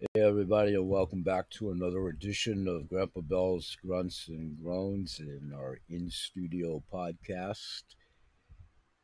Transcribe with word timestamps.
Hey, 0.00 0.22
everybody, 0.22 0.72
and 0.72 0.88
welcome 0.88 1.22
back 1.22 1.50
to 1.50 1.70
another 1.70 2.08
edition 2.08 2.66
of 2.66 2.88
Grandpa 2.88 3.20
Bell's 3.20 3.76
Grunts 3.84 4.28
and 4.28 4.56
Groans 4.58 5.20
in 5.20 5.52
our 5.54 5.78
in 5.90 6.08
studio 6.08 6.82
podcast, 6.90 7.82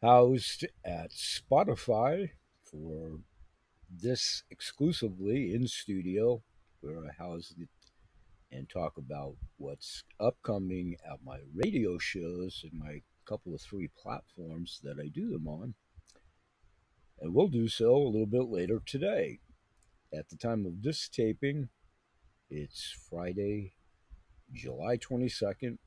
housed 0.01 0.65
at 0.87 1.11
Spotify 1.11 2.31
for 2.65 3.19
this 3.91 4.43
exclusively 4.51 5.53
in 5.53 5.69
studio, 5.69 6.43
where 6.81 7.01
I 7.05 7.23
house 7.23 7.53
it 7.61 7.69
and 8.51 8.67
talk 8.67 8.97
about 8.97 9.35
what's 9.59 10.03
upcoming 10.19 10.97
at 11.05 11.19
my 11.23 11.41
radio 11.55 11.99
shows 11.99 12.65
and 12.65 12.81
my 12.81 13.03
couple 13.27 13.55
of 13.55 13.61
three 13.61 13.91
platforms 14.03 14.81
that 14.83 14.99
I 14.99 15.09
do 15.09 15.29
them 15.29 15.47
on. 15.47 15.75
And 17.21 17.35
we'll 17.35 17.49
do 17.49 17.69
so 17.69 17.95
a 17.95 18.09
little 18.09 18.25
bit 18.25 18.49
later 18.49 18.81
today. 18.87 19.41
At 20.15 20.29
the 20.29 20.37
time 20.37 20.67
of 20.67 20.83
this 20.83 21.09
taping, 21.09 21.69
it's 22.49 22.95
Friday, 23.11 23.75
July 24.53 24.99
22nd. 24.99 25.79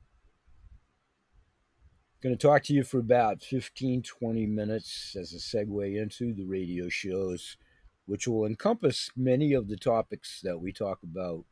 Going 2.22 2.36
to 2.36 2.36
talk 2.36 2.62
to 2.64 2.74
you 2.74 2.84
for 2.84 2.98
about 2.98 3.42
15 3.42 4.02
20 4.02 4.44
minutes 4.44 5.16
as 5.18 5.32
a 5.32 5.38
segue 5.38 6.00
into 6.00 6.34
the 6.34 6.44
radio 6.44 6.90
shows, 6.90 7.56
which 8.04 8.28
will 8.28 8.44
encompass 8.44 9.10
many 9.16 9.54
of 9.54 9.68
the 9.68 9.78
topics 9.78 10.42
that 10.42 10.60
we 10.60 10.70
talk 10.70 10.98
about 11.02 11.46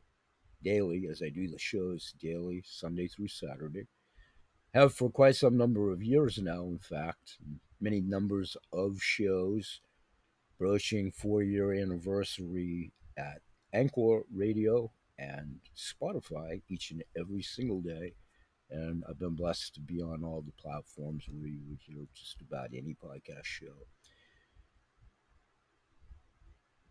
daily 0.63 1.07
as 1.09 1.23
I 1.23 1.29
do 1.29 1.47
the 1.47 1.57
shows 1.57 2.13
daily, 2.21 2.61
Sunday 2.63 3.07
through 3.07 3.29
Saturday. 3.29 3.87
Have 4.75 4.93
for 4.93 5.09
quite 5.09 5.37
some 5.37 5.57
number 5.57 5.91
of 5.91 6.03
years 6.03 6.37
now, 6.37 6.65
in 6.65 6.77
fact, 6.77 7.39
many 7.81 7.99
numbers 7.99 8.55
of 8.71 9.01
shows 9.01 9.81
broaching 10.59 11.09
four 11.09 11.41
year 11.41 11.71
anniversary 11.71 12.91
at 13.17 13.41
Anchor 13.73 14.21
Radio 14.31 14.91
and 15.17 15.59
Spotify 15.75 16.61
each 16.69 16.91
and 16.91 17.03
every 17.17 17.41
single 17.41 17.81
day. 17.81 18.13
And 18.69 19.03
I've 19.09 19.17
been 19.17 19.35
blessed 19.35 19.73
to 19.75 19.79
be 19.81 20.01
on 20.01 20.23
all 20.23 20.41
the 20.41 20.61
platforms 20.61 21.25
where 21.31 21.47
you 21.47 21.61
would 21.69 21.79
hear 21.81 22.05
just 22.13 22.41
about 22.41 22.69
any 22.73 22.95
podcast 23.03 23.45
show. 23.45 23.87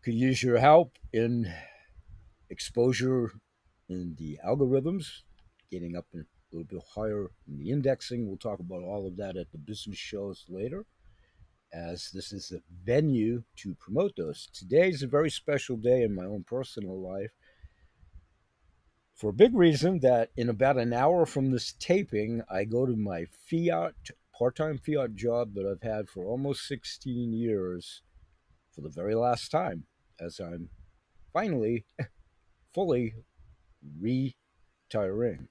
Could 0.03 0.15
use 0.15 0.41
your 0.43 0.57
help 0.57 0.97
in 1.13 1.51
exposure 2.49 3.31
in 3.87 4.15
the 4.17 4.39
algorithms, 4.45 5.21
getting 5.71 5.95
up 5.95 6.05
a 6.13 6.17
little 6.51 6.67
bit 6.67 6.81
higher 6.95 7.27
in 7.47 7.59
the 7.59 7.69
indexing. 7.69 8.27
We'll 8.27 8.37
talk 8.37 8.59
about 8.59 8.83
all 8.83 9.07
of 9.07 9.17
that 9.17 9.37
at 9.37 9.51
the 9.51 9.57
business 9.57 9.97
shows 9.97 10.45
later 10.49 10.85
as 11.73 12.09
this 12.11 12.31
is 12.31 12.51
a 12.51 12.61
venue 12.83 13.43
to 13.57 13.75
promote 13.75 14.13
those. 14.17 14.47
Today 14.53 14.89
is 14.89 15.03
a 15.03 15.07
very 15.07 15.29
special 15.29 15.77
day 15.77 16.03
in 16.03 16.15
my 16.15 16.25
own 16.25 16.43
personal 16.47 16.99
life 16.99 17.31
for 19.19 19.31
a 19.31 19.33
big 19.33 19.53
reason 19.53 19.99
that 19.99 20.29
in 20.37 20.47
about 20.47 20.77
an 20.77 20.93
hour 20.93 21.25
from 21.25 21.51
this 21.51 21.73
taping, 21.77 22.41
I 22.49 22.63
go 22.63 22.85
to 22.85 22.95
my 22.95 23.25
fiat, 23.25 23.93
part 24.33 24.55
time 24.55 24.77
fiat 24.77 25.13
job 25.13 25.55
that 25.55 25.65
I've 25.65 25.83
had 25.83 26.07
for 26.07 26.25
almost 26.25 26.65
16 26.69 27.33
years 27.33 28.01
for 28.71 28.79
the 28.79 28.87
very 28.87 29.15
last 29.15 29.51
time, 29.51 29.83
as 30.21 30.39
I'm 30.39 30.69
finally 31.33 31.83
fully 32.73 33.15
retiring. 33.99 35.49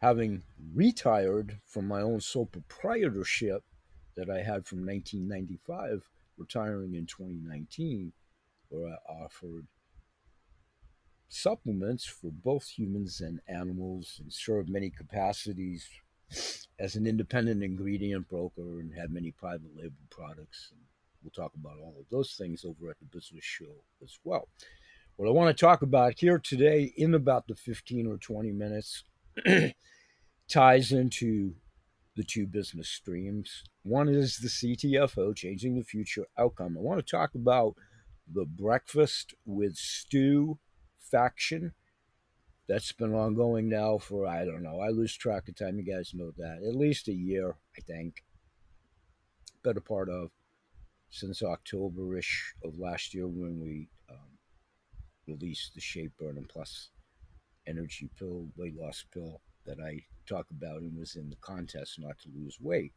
Having 0.00 0.42
retired 0.74 1.60
from 1.66 1.86
my 1.86 2.00
own 2.00 2.22
sole 2.22 2.46
proprietorship 2.46 3.64
that 4.16 4.30
I 4.30 4.38
had 4.38 4.66
from 4.66 4.86
1995, 4.86 6.08
retiring 6.38 6.94
in 6.94 7.06
2019, 7.06 8.12
where 8.68 8.88
I 8.88 9.12
offered 9.12 9.66
supplements 11.28 12.04
for 12.04 12.30
both 12.30 12.68
humans 12.68 13.20
and 13.20 13.40
animals 13.48 14.20
and 14.22 14.32
served 14.32 14.68
many 14.68 14.90
capacities 14.90 15.88
as 16.78 16.96
an 16.96 17.06
independent 17.06 17.62
ingredient 17.62 18.28
broker 18.28 18.80
and 18.80 18.94
had 18.94 19.10
many 19.10 19.30
private 19.30 19.76
label 19.76 19.96
products. 20.10 20.70
And 20.72 20.80
we'll 21.22 21.30
talk 21.30 21.52
about 21.54 21.78
all 21.80 21.94
of 21.98 22.08
those 22.10 22.34
things 22.34 22.64
over 22.64 22.90
at 22.90 22.98
the 22.98 23.06
business 23.06 23.44
show 23.44 23.82
as 24.02 24.18
well. 24.24 24.48
What 25.16 25.28
I 25.28 25.32
want 25.32 25.56
to 25.56 25.60
talk 25.60 25.82
about 25.82 26.18
here 26.18 26.38
today, 26.38 26.92
in 26.96 27.14
about 27.14 27.46
the 27.46 27.54
15 27.54 28.06
or 28.06 28.18
20 28.18 28.52
minutes, 28.52 29.04
ties 30.48 30.92
into 30.92 31.54
the 32.16 32.24
two 32.24 32.46
business 32.46 32.88
streams. 32.88 33.64
One 33.86 34.08
is 34.08 34.38
the 34.38 34.48
CTFO, 34.48 35.36
Changing 35.36 35.76
the 35.76 35.84
Future 35.84 36.26
Outcome. 36.36 36.76
I 36.76 36.80
want 36.80 36.98
to 36.98 37.08
talk 37.08 37.36
about 37.36 37.76
the 38.26 38.44
Breakfast 38.44 39.32
with 39.44 39.76
Stew 39.76 40.58
faction. 40.98 41.72
That's 42.68 42.90
been 42.90 43.14
ongoing 43.14 43.68
now 43.68 43.98
for, 43.98 44.26
I 44.26 44.44
don't 44.44 44.64
know, 44.64 44.80
I 44.80 44.88
lose 44.88 45.16
track 45.16 45.48
of 45.48 45.54
time. 45.54 45.78
You 45.78 45.84
guys 45.84 46.10
know 46.14 46.32
that. 46.36 46.64
At 46.66 46.74
least 46.74 47.06
a 47.06 47.12
year, 47.12 47.58
I 47.78 47.80
think. 47.80 48.24
Better 49.62 49.80
part 49.80 50.08
of 50.08 50.30
since 51.08 51.40
October 51.44 52.18
ish 52.18 52.54
of 52.64 52.80
last 52.80 53.14
year 53.14 53.28
when 53.28 53.60
we 53.60 53.88
um, 54.10 54.36
released 55.28 55.74
the 55.76 55.80
Shape 55.80 56.10
Burning 56.18 56.48
Plus 56.48 56.90
energy 57.68 58.10
pill, 58.18 58.48
weight 58.56 58.74
loss 58.76 59.04
pill 59.14 59.40
that 59.64 59.78
I 59.78 60.00
talk 60.28 60.46
about 60.50 60.80
and 60.80 60.98
was 60.98 61.14
in 61.14 61.30
the 61.30 61.36
contest 61.36 62.00
not 62.00 62.18
to 62.22 62.30
lose 62.34 62.58
weight. 62.60 62.92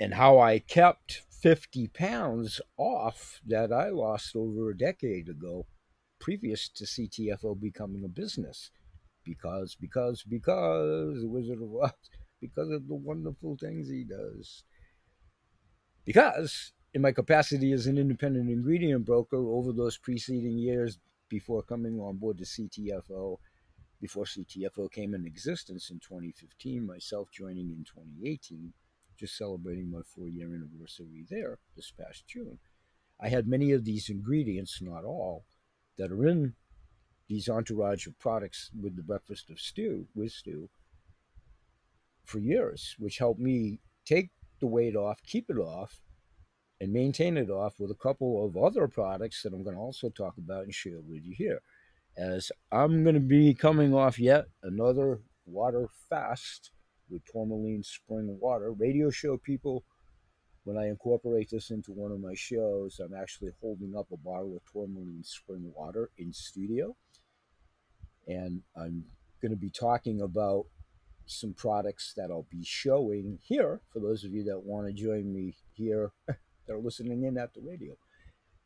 And 0.00 0.14
how 0.14 0.38
I 0.38 0.60
kept 0.60 1.22
50 1.42 1.88
pounds 1.88 2.58
off 2.78 3.40
that 3.46 3.70
I 3.70 3.90
lost 3.90 4.34
over 4.34 4.70
a 4.70 4.76
decade 4.76 5.28
ago, 5.28 5.66
previous 6.18 6.70
to 6.70 6.84
CTFO 6.84 7.60
becoming 7.60 8.04
a 8.04 8.08
business. 8.08 8.70
Because, 9.24 9.76
because, 9.78 10.22
because 10.22 11.20
the 11.20 11.28
Wizard 11.28 11.60
of 11.60 11.74
Oz, 11.82 11.92
because 12.40 12.70
of 12.70 12.88
the 12.88 12.94
wonderful 12.94 13.58
things 13.60 13.90
he 13.90 14.04
does. 14.04 14.64
Because, 16.06 16.72
in 16.94 17.02
my 17.02 17.12
capacity 17.12 17.72
as 17.72 17.86
an 17.86 17.98
independent 17.98 18.48
ingredient 18.48 19.04
broker 19.04 19.36
over 19.36 19.70
those 19.70 19.98
preceding 19.98 20.58
years 20.58 20.98
before 21.28 21.62
coming 21.62 22.00
on 22.00 22.16
board 22.16 22.38
the 22.38 22.44
CTFO, 22.44 23.36
before 24.00 24.24
CTFO 24.24 24.90
came 24.90 25.14
in 25.14 25.26
existence 25.26 25.90
in 25.90 26.00
2015, 26.00 26.86
myself 26.86 27.28
joining 27.30 27.70
in 27.70 27.84
2018, 27.84 28.72
just 29.20 29.36
celebrating 29.36 29.90
my 29.90 30.00
four 30.02 30.28
year 30.28 30.46
anniversary 30.46 31.26
there 31.28 31.58
this 31.76 31.92
past 31.92 32.26
June. 32.26 32.58
I 33.20 33.28
had 33.28 33.46
many 33.46 33.72
of 33.72 33.84
these 33.84 34.08
ingredients, 34.08 34.80
not 34.80 35.04
all, 35.04 35.44
that 35.98 36.10
are 36.10 36.26
in 36.26 36.54
these 37.28 37.48
entourage 37.48 38.06
of 38.06 38.18
products 38.18 38.70
with 38.80 38.96
the 38.96 39.02
breakfast 39.02 39.50
of 39.50 39.60
stew, 39.60 40.06
with 40.14 40.32
stew, 40.32 40.70
for 42.24 42.38
years, 42.38 42.96
which 42.98 43.18
helped 43.18 43.40
me 43.40 43.80
take 44.06 44.30
the 44.60 44.66
weight 44.66 44.96
off, 44.96 45.22
keep 45.22 45.50
it 45.50 45.58
off, 45.58 46.00
and 46.80 46.92
maintain 46.92 47.36
it 47.36 47.50
off 47.50 47.74
with 47.78 47.90
a 47.90 48.02
couple 48.02 48.44
of 48.44 48.56
other 48.56 48.88
products 48.88 49.42
that 49.42 49.52
I'm 49.52 49.62
going 49.62 49.76
to 49.76 49.82
also 49.82 50.08
talk 50.08 50.38
about 50.38 50.64
and 50.64 50.74
share 50.74 51.00
with 51.06 51.24
you 51.24 51.34
here 51.36 51.60
as 52.16 52.50
I'm 52.72 53.02
going 53.02 53.14
to 53.14 53.20
be 53.20 53.52
coming 53.52 53.94
off 53.94 54.18
yet 54.18 54.46
another 54.62 55.20
water 55.44 55.88
fast 56.08 56.70
with 57.10 57.24
tourmaline 57.24 57.82
spring 57.82 58.38
water. 58.40 58.72
Radio 58.72 59.10
show 59.10 59.36
people, 59.36 59.84
when 60.64 60.76
I 60.76 60.88
incorporate 60.88 61.50
this 61.50 61.70
into 61.70 61.92
one 61.92 62.12
of 62.12 62.20
my 62.20 62.34
shows, 62.34 63.00
I'm 63.00 63.14
actually 63.14 63.50
holding 63.60 63.96
up 63.96 64.06
a 64.12 64.16
bottle 64.16 64.56
of 64.56 64.72
tourmaline 64.72 65.24
spring 65.24 65.72
water 65.74 66.10
in 66.18 66.32
studio. 66.32 66.96
And 68.26 68.62
I'm 68.76 69.04
going 69.42 69.52
to 69.52 69.56
be 69.56 69.70
talking 69.70 70.20
about 70.20 70.66
some 71.26 71.54
products 71.54 72.12
that 72.16 72.30
I'll 72.30 72.46
be 72.50 72.64
showing 72.64 73.38
here 73.42 73.80
for 73.92 74.00
those 74.00 74.24
of 74.24 74.32
you 74.32 74.44
that 74.44 74.64
want 74.64 74.86
to 74.86 74.92
join 74.92 75.32
me 75.32 75.56
here 75.72 76.12
that 76.26 76.36
are 76.72 76.78
listening 76.78 77.24
in 77.24 77.38
at 77.38 77.54
the 77.54 77.60
radio. 77.60 77.94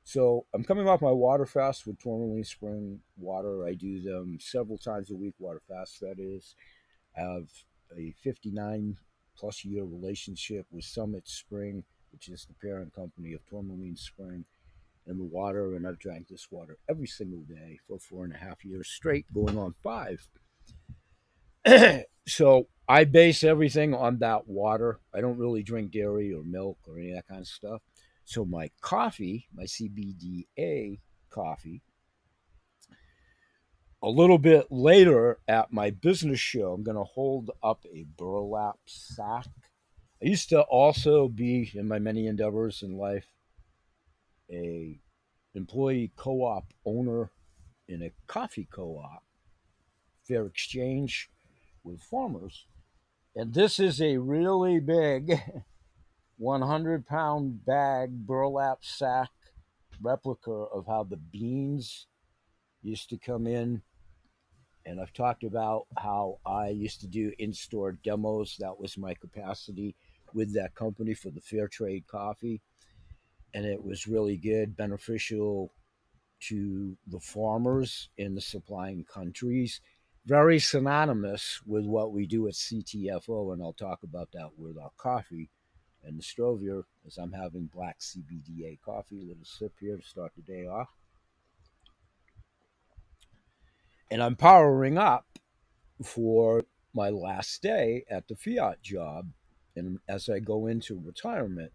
So 0.04 0.44
I'm 0.52 0.64
coming 0.64 0.86
off 0.86 1.00
my 1.00 1.10
water 1.10 1.46
fast 1.46 1.86
with 1.86 1.98
Tourmaline 1.98 2.44
Spring 2.44 3.00
water. 3.16 3.66
I 3.66 3.72
do 3.72 4.02
them 4.02 4.38
several 4.38 4.76
times 4.76 5.10
a 5.10 5.16
week, 5.16 5.34
water 5.38 5.62
fast 5.66 6.00
that 6.00 6.16
is. 6.18 6.54
I 7.16 7.22
have 7.22 7.48
a 7.96 8.12
59 8.22 8.96
plus 9.36 9.64
year 9.64 9.84
relationship 9.84 10.66
with 10.70 10.84
Summit 10.84 11.28
Spring, 11.28 11.84
which 12.12 12.28
is 12.28 12.46
the 12.46 12.54
parent 12.66 12.94
company 12.94 13.32
of 13.32 13.44
Tourmaline 13.46 13.96
Spring 13.96 14.44
and 15.06 15.18
the 15.18 15.24
water. 15.24 15.74
And 15.74 15.86
I've 15.86 15.98
drank 15.98 16.28
this 16.28 16.48
water 16.50 16.78
every 16.88 17.06
single 17.06 17.42
day 17.42 17.78
for 17.86 17.98
four 17.98 18.24
and 18.24 18.34
a 18.34 18.38
half 18.38 18.64
years 18.64 18.88
straight, 18.88 19.26
going 19.32 19.58
on 19.58 19.74
five. 19.82 20.26
so 22.26 22.68
I 22.88 23.04
base 23.04 23.44
everything 23.44 23.94
on 23.94 24.18
that 24.18 24.46
water. 24.46 25.00
I 25.14 25.20
don't 25.20 25.38
really 25.38 25.62
drink 25.62 25.92
dairy 25.92 26.32
or 26.32 26.42
milk 26.42 26.78
or 26.86 26.98
any 26.98 27.10
of 27.10 27.16
that 27.16 27.28
kind 27.28 27.40
of 27.40 27.46
stuff. 27.46 27.82
So 28.24 28.44
my 28.44 28.70
coffee, 28.80 29.48
my 29.54 29.64
CBDA 29.64 30.98
coffee, 31.30 31.82
a 34.04 34.10
little 34.10 34.36
bit 34.36 34.70
later 34.70 35.38
at 35.48 35.72
my 35.72 35.88
business 35.88 36.38
show, 36.38 36.74
I'm 36.74 36.82
going 36.82 36.98
to 36.98 37.04
hold 37.04 37.50
up 37.62 37.86
a 37.90 38.04
burlap 38.18 38.76
sack. 38.84 39.46
I 40.22 40.26
used 40.26 40.50
to 40.50 40.60
also 40.60 41.26
be, 41.26 41.70
in 41.74 41.88
my 41.88 41.98
many 41.98 42.26
endeavors 42.26 42.82
in 42.82 42.98
life, 42.98 43.24
a 44.50 45.00
employee 45.54 46.12
co 46.16 46.42
op 46.44 46.66
owner 46.84 47.30
in 47.88 48.02
a 48.02 48.12
coffee 48.26 48.68
co 48.70 48.98
op, 48.98 49.22
fair 50.22 50.44
exchange 50.44 51.30
with 51.82 52.02
farmers. 52.02 52.66
And 53.34 53.54
this 53.54 53.80
is 53.80 54.02
a 54.02 54.18
really 54.18 54.80
big 54.80 55.40
100 56.36 57.06
pound 57.06 57.64
bag 57.64 58.26
burlap 58.26 58.84
sack 58.84 59.30
replica 60.02 60.50
of 60.50 60.86
how 60.86 61.04
the 61.04 61.16
beans 61.16 62.06
used 62.82 63.08
to 63.08 63.16
come 63.16 63.46
in. 63.46 63.80
And 64.86 65.00
I've 65.00 65.12
talked 65.12 65.44
about 65.44 65.86
how 65.96 66.38
I 66.44 66.68
used 66.68 67.00
to 67.00 67.06
do 67.06 67.32
in 67.38 67.52
store 67.52 67.92
demos. 67.92 68.56
That 68.58 68.78
was 68.78 68.98
my 68.98 69.14
capacity 69.14 69.94
with 70.34 70.54
that 70.54 70.74
company 70.74 71.14
for 71.14 71.30
the 71.30 71.40
fair 71.40 71.68
trade 71.68 72.06
coffee. 72.06 72.60
And 73.54 73.64
it 73.64 73.82
was 73.82 74.06
really 74.06 74.36
good, 74.36 74.76
beneficial 74.76 75.72
to 76.48 76.96
the 77.06 77.20
farmers 77.20 78.10
in 78.18 78.34
the 78.34 78.40
supplying 78.40 79.04
countries. 79.04 79.80
Very 80.26 80.58
synonymous 80.58 81.60
with 81.66 81.84
what 81.84 82.12
we 82.12 82.26
do 82.26 82.48
at 82.48 82.54
CTFO. 82.54 83.52
And 83.52 83.62
I'll 83.62 83.72
talk 83.72 84.02
about 84.02 84.30
that 84.32 84.50
with 84.58 84.76
our 84.76 84.90
coffee 84.98 85.50
and 86.02 86.18
the 86.18 86.22
Strovia 86.22 86.82
as 87.06 87.16
I'm 87.16 87.32
having 87.32 87.70
black 87.72 88.00
CBDA 88.00 88.80
coffee. 88.84 89.20
A 89.20 89.24
little 89.24 89.44
sip 89.44 89.72
here 89.80 89.96
to 89.96 90.02
start 90.02 90.32
the 90.36 90.42
day 90.42 90.66
off. 90.66 90.88
And 94.10 94.22
I'm 94.22 94.36
powering 94.36 94.98
up 94.98 95.26
for 96.02 96.64
my 96.94 97.08
last 97.10 97.62
day 97.62 98.04
at 98.10 98.28
the 98.28 98.36
Fiat 98.36 98.82
job. 98.82 99.30
And 99.76 99.98
as 100.08 100.28
I 100.28 100.38
go 100.38 100.66
into 100.66 101.00
retirement, 101.04 101.72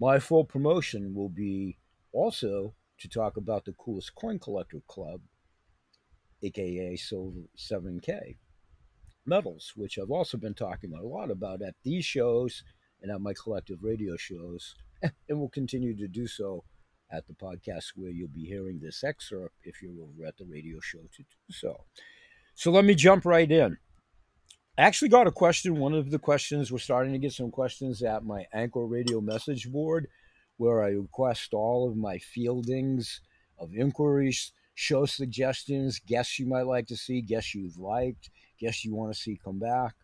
my 0.00 0.18
full 0.18 0.44
promotion 0.44 1.14
will 1.14 1.28
be 1.28 1.78
also 2.12 2.74
to 2.98 3.08
talk 3.08 3.36
about 3.36 3.64
the 3.64 3.72
coolest 3.72 4.14
coin 4.14 4.38
collector 4.38 4.80
club, 4.88 5.20
aka 6.42 6.96
Silver 6.96 7.42
7K 7.56 8.36
metals, 9.26 9.72
which 9.76 9.98
I've 9.98 10.10
also 10.10 10.38
been 10.38 10.54
talking 10.54 10.92
a 10.94 11.02
lot 11.02 11.30
about 11.30 11.62
at 11.62 11.74
these 11.82 12.04
shows 12.04 12.62
and 13.02 13.10
at 13.10 13.20
my 13.20 13.34
collective 13.34 13.82
radio 13.82 14.16
shows, 14.16 14.74
and 15.28 15.38
will 15.38 15.50
continue 15.50 15.96
to 15.96 16.08
do 16.08 16.26
so 16.26 16.64
at 17.10 17.26
the 17.26 17.34
podcast 17.34 17.92
where 17.94 18.10
you'll 18.10 18.28
be 18.28 18.44
hearing 18.44 18.80
this 18.80 19.04
excerpt 19.04 19.54
if 19.64 19.82
you're 19.82 20.02
over 20.02 20.26
at 20.26 20.36
the 20.36 20.44
radio 20.44 20.78
show 20.80 20.98
to 20.98 21.22
do 21.22 21.52
so. 21.52 21.84
So 22.54 22.70
let 22.70 22.84
me 22.84 22.94
jump 22.94 23.24
right 23.24 23.50
in. 23.50 23.76
I 24.78 24.82
actually 24.82 25.08
got 25.08 25.26
a 25.26 25.32
question. 25.32 25.78
One 25.78 25.94
of 25.94 26.10
the 26.10 26.18
questions, 26.18 26.70
we're 26.70 26.78
starting 26.78 27.12
to 27.12 27.18
get 27.18 27.32
some 27.32 27.50
questions 27.50 28.02
at 28.02 28.24
my 28.24 28.44
Anchor 28.52 28.86
Radio 28.86 29.20
message 29.20 29.70
board 29.70 30.08
where 30.58 30.82
I 30.82 30.88
request 30.88 31.52
all 31.54 31.88
of 31.88 31.96
my 31.96 32.18
fieldings 32.18 33.20
of 33.58 33.74
inquiries, 33.74 34.52
show 34.74 35.06
suggestions, 35.06 36.00
guests 36.06 36.38
you 36.38 36.46
might 36.46 36.66
like 36.66 36.86
to 36.88 36.96
see, 36.96 37.20
guests 37.20 37.54
you've 37.54 37.78
liked, 37.78 38.30
guests 38.58 38.84
you 38.84 38.94
want 38.94 39.12
to 39.12 39.18
see 39.18 39.38
come 39.42 39.58
back 39.58 39.94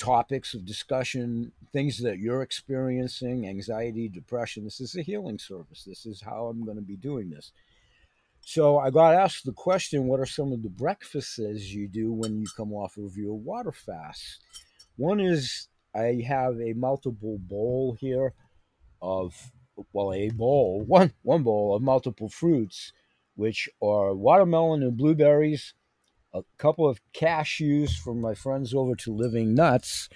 topics 0.00 0.54
of 0.54 0.64
discussion, 0.64 1.52
things 1.72 1.98
that 1.98 2.18
you're 2.18 2.42
experiencing, 2.42 3.46
anxiety, 3.46 4.08
depression. 4.08 4.64
This 4.64 4.80
is 4.80 4.96
a 4.96 5.02
healing 5.02 5.38
service. 5.38 5.84
This 5.84 6.06
is 6.06 6.22
how 6.22 6.46
I'm 6.46 6.64
going 6.64 6.78
to 6.78 6.82
be 6.82 6.96
doing 6.96 7.28
this. 7.28 7.52
So 8.40 8.78
I 8.78 8.90
got 8.90 9.14
asked 9.14 9.44
the 9.44 9.52
question 9.52 10.06
what 10.06 10.18
are 10.18 10.26
some 10.26 10.52
of 10.52 10.62
the 10.62 10.70
breakfasts 10.70 11.38
you 11.38 11.86
do 11.86 12.12
when 12.12 12.40
you 12.40 12.46
come 12.56 12.72
off 12.72 12.96
of 12.96 13.16
your 13.16 13.34
water 13.34 13.72
fast? 13.72 14.40
One 14.96 15.20
is 15.20 15.68
I 15.94 16.24
have 16.26 16.58
a 16.60 16.72
multiple 16.72 17.38
bowl 17.38 17.96
here 18.00 18.32
of, 19.02 19.52
well, 19.92 20.14
a 20.14 20.30
bowl, 20.30 20.82
one, 20.86 21.12
one 21.22 21.42
bowl 21.42 21.76
of 21.76 21.82
multiple 21.82 22.30
fruits, 22.30 22.92
which 23.36 23.68
are 23.82 24.14
watermelon 24.14 24.82
and 24.82 24.96
blueberries 24.96 25.74
a 26.32 26.42
couple 26.58 26.88
of 26.88 27.00
cashews 27.12 27.96
from 27.96 28.20
my 28.20 28.34
friends 28.34 28.74
over 28.74 28.94
to 28.96 29.12
Living 29.12 29.54
Nuts. 29.54 30.08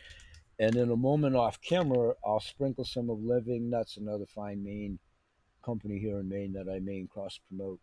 And 0.59 0.77
in 0.77 0.91
a 0.91 0.97
moment 0.97 1.35
off 1.35 1.61
camera, 1.61 2.15
I'll 2.25 2.41
sprinkle 2.41 2.85
some 2.85 3.11
of 3.11 3.19
Living 3.21 3.71
Nuts, 3.71 3.97
another 3.97 4.27
fine 4.27 4.63
Maine 4.63 4.99
company 5.65 5.99
here 5.99 6.21
in 6.21 6.29
Maine 6.29 6.53
that 6.53 6.71
I 6.71 6.79
main 6.79 7.09
cross 7.09 7.41
promote 7.49 7.81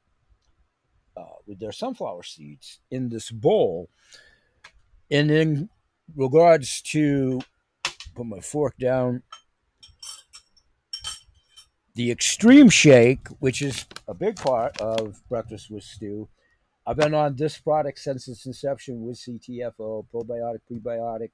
uh, 1.18 1.24
with 1.45 1.60
their 1.60 1.72
sunflower 1.72 2.24
seeds 2.24 2.80
in 2.89 3.10
this 3.10 3.31
bowl. 3.31 3.89
And 5.10 5.30
in 5.30 5.69
regards 6.16 6.81
to, 6.83 7.42
put 8.16 8.25
my 8.25 8.39
fork 8.39 8.78
down, 8.78 9.24
the 11.95 12.12
extreme 12.12 12.69
shake, 12.69 13.28
which 13.39 13.62
is 13.62 13.86
a 14.07 14.13
big 14.13 14.38
part 14.38 14.80
of 14.80 15.22
breakfast 15.28 15.69
with 15.69 15.83
stew 15.83 16.30
I've 16.86 16.98
been 16.98 17.13
on 17.13 17.36
this 17.36 17.57
product 17.57 18.00
since 18.00 18.28
its 18.28 18.45
inception 18.45 19.01
with 19.04 19.18
CTFO, 19.18 20.06
probiotic, 20.13 20.62
prebiotic, 20.69 21.30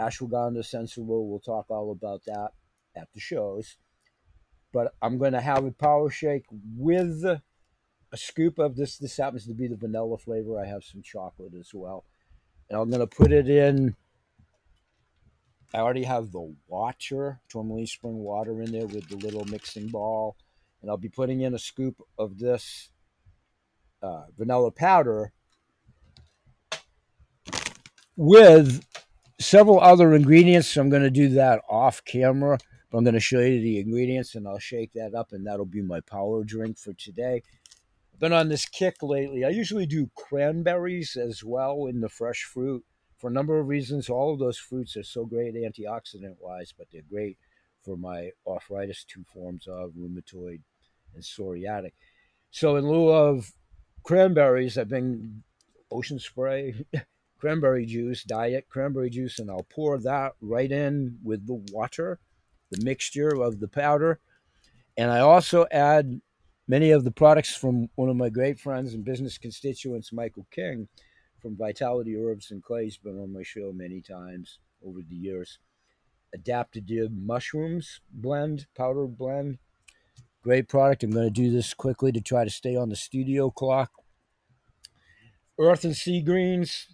ashwagandha 0.00 0.64
sensible. 0.64 1.28
We'll 1.28 1.40
talk 1.40 1.66
all 1.68 1.92
about 1.92 2.24
that 2.26 2.50
at 2.96 3.08
the 3.12 3.20
shows. 3.20 3.76
But 4.72 4.94
I'm 5.02 5.18
going 5.18 5.32
to 5.32 5.40
have 5.40 5.64
a 5.64 5.72
power 5.72 6.08
shake 6.08 6.46
with 6.50 7.22
a 7.24 7.42
scoop 8.16 8.58
of 8.58 8.76
this. 8.76 8.96
This 8.96 9.18
happens 9.18 9.46
to 9.46 9.54
be 9.54 9.66
the 9.66 9.76
vanilla 9.76 10.16
flavor. 10.16 10.58
I 10.58 10.66
have 10.66 10.84
some 10.84 11.02
chocolate 11.02 11.52
as 11.58 11.70
well. 11.74 12.04
And 12.70 12.80
I'm 12.80 12.88
going 12.88 13.00
to 13.00 13.06
put 13.06 13.32
it 13.32 13.50
in. 13.50 13.94
I 15.74 15.78
already 15.78 16.04
have 16.04 16.32
the 16.32 16.54
water, 16.68 17.40
tourmaline 17.50 17.86
spring 17.86 18.16
water 18.16 18.62
in 18.62 18.72
there 18.72 18.86
with 18.86 19.08
the 19.08 19.16
little 19.16 19.44
mixing 19.44 19.88
ball. 19.88 20.36
And 20.80 20.90
I'll 20.90 20.96
be 20.96 21.10
putting 21.10 21.42
in 21.42 21.54
a 21.54 21.58
scoop 21.58 21.96
of 22.18 22.38
this 22.38 22.88
uh, 24.02 24.24
vanilla 24.36 24.70
powder 24.70 25.32
with 28.16 28.84
several 29.40 29.80
other 29.80 30.14
ingredients. 30.14 30.76
I'm 30.76 30.90
going 30.90 31.02
to 31.02 31.10
do 31.10 31.28
that 31.30 31.62
off 31.68 32.04
camera, 32.04 32.58
but 32.90 32.98
I'm 32.98 33.04
going 33.04 33.14
to 33.14 33.20
show 33.20 33.40
you 33.40 33.60
the 33.60 33.80
ingredients 33.80 34.34
and 34.34 34.46
I'll 34.46 34.58
shake 34.58 34.92
that 34.94 35.14
up, 35.14 35.32
and 35.32 35.46
that'll 35.46 35.66
be 35.66 35.82
my 35.82 36.00
power 36.00 36.44
drink 36.44 36.78
for 36.78 36.92
today. 36.92 37.42
I've 38.12 38.20
been 38.20 38.32
on 38.32 38.48
this 38.48 38.66
kick 38.66 39.02
lately. 39.02 39.44
I 39.44 39.50
usually 39.50 39.86
do 39.86 40.10
cranberries 40.16 41.16
as 41.16 41.42
well 41.42 41.86
in 41.86 42.00
the 42.00 42.08
fresh 42.08 42.44
fruit 42.44 42.84
for 43.18 43.28
a 43.28 43.32
number 43.32 43.58
of 43.58 43.68
reasons. 43.68 44.08
All 44.08 44.32
of 44.32 44.38
those 44.38 44.58
fruits 44.58 44.96
are 44.96 45.02
so 45.02 45.24
great 45.24 45.54
antioxidant 45.54 46.36
wise, 46.40 46.72
but 46.76 46.88
they're 46.92 47.02
great 47.10 47.38
for 47.82 47.96
my 47.96 48.30
arthritis, 48.46 49.04
two 49.04 49.24
forms 49.32 49.66
of 49.66 49.92
rheumatoid 49.92 50.60
and 51.14 51.22
psoriatic. 51.22 51.92
So, 52.50 52.76
in 52.76 52.88
lieu 52.88 53.08
of 53.08 53.52
cranberries. 54.02 54.78
I've 54.78 54.88
been 54.88 55.42
ocean 55.90 56.18
spray, 56.18 56.74
cranberry 57.38 57.86
juice, 57.86 58.24
diet 58.24 58.66
cranberry 58.68 59.10
juice, 59.10 59.38
and 59.38 59.50
I'll 59.50 59.66
pour 59.68 59.98
that 59.98 60.32
right 60.40 60.70
in 60.70 61.18
with 61.22 61.46
the 61.46 61.62
water, 61.72 62.18
the 62.70 62.84
mixture 62.84 63.40
of 63.42 63.60
the 63.60 63.68
powder. 63.68 64.20
And 64.96 65.10
I 65.10 65.20
also 65.20 65.66
add 65.70 66.20
many 66.68 66.90
of 66.90 67.04
the 67.04 67.10
products 67.10 67.54
from 67.54 67.88
one 67.96 68.08
of 68.08 68.16
my 68.16 68.28
great 68.28 68.58
friends 68.58 68.94
and 68.94 69.04
business 69.04 69.38
constituents, 69.38 70.12
Michael 70.12 70.46
King 70.50 70.88
from 71.40 71.56
Vitality 71.56 72.16
Herbs 72.16 72.50
and 72.52 72.62
Clay. 72.62 72.84
He's 72.84 72.96
been 72.96 73.18
on 73.18 73.32
my 73.32 73.42
show 73.42 73.72
many 73.74 74.00
times 74.00 74.58
over 74.86 75.00
the 75.02 75.16
years. 75.16 75.58
Adaptive 76.32 77.10
mushrooms 77.12 78.00
blend, 78.10 78.66
powder 78.76 79.06
blend. 79.06 79.58
Great 80.42 80.68
product. 80.68 81.04
I'm 81.04 81.12
going 81.12 81.24
to 81.24 81.30
do 81.30 81.52
this 81.52 81.72
quickly 81.72 82.10
to 82.10 82.20
try 82.20 82.42
to 82.42 82.50
stay 82.50 82.74
on 82.74 82.88
the 82.88 82.96
studio 82.96 83.48
clock. 83.48 83.92
Earth 85.56 85.84
and 85.84 85.96
sea 85.96 86.20
greens. 86.20 86.88